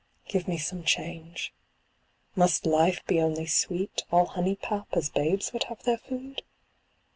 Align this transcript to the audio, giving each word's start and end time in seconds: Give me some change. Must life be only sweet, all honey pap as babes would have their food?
Give 0.27 0.47
me 0.47 0.57
some 0.57 0.83
change. 0.83 1.53
Must 2.35 2.65
life 2.65 3.05
be 3.05 3.21
only 3.21 3.45
sweet, 3.45 4.01
all 4.11 4.25
honey 4.25 4.55
pap 4.55 4.87
as 4.93 5.11
babes 5.11 5.53
would 5.53 5.65
have 5.65 5.83
their 5.83 5.99
food? 5.99 6.41